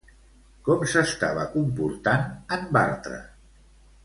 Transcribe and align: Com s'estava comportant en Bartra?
Com 0.69 0.85
s'estava 0.93 1.43
comportant 1.57 2.25
en 2.59 2.67
Bartra? 2.79 3.21